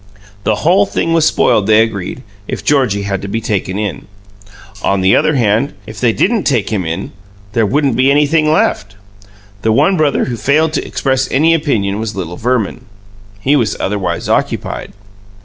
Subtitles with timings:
[0.45, 4.07] The whole thing was spoiled, they agreed, if Georgie Bassett had to be taken in.
[4.81, 7.11] On the other hand, if they didn't take him in,
[7.53, 8.95] "there wouldn't be anything left."
[9.61, 12.85] The one brother who failed to express any opinion was little Verman.
[13.41, 14.93] He was otherwise occupied.